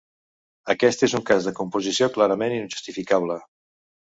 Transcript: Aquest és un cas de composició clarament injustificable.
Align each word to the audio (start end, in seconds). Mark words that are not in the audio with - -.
Aquest 0.73 1.03
és 1.07 1.13
un 1.19 1.25
cas 1.27 1.49
de 1.49 1.53
composició 1.59 2.09
clarament 2.17 2.57
injustificable. 2.57 3.39